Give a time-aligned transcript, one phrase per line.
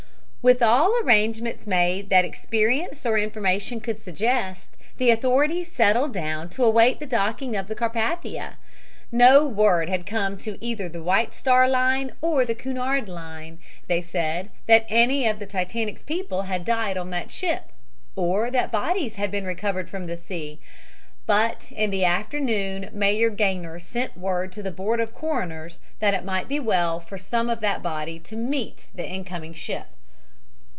[0.43, 6.63] With all arrangements made that experience or information could suggest, the authorities settled down to
[6.63, 8.55] await the docking of the Carpathia.
[9.11, 14.01] No word had come to either the White Star Line or the Cunard Line, they
[14.01, 17.65] said, that any of the Titanic's people had died on that ship
[18.15, 20.59] or that bodies had been recovered from the sea,
[21.27, 26.25] but in the afternoon Mayor Gaynor sent word to the Board of Coroners that it
[26.25, 29.85] might be well for some of that body to meet the incoming ship.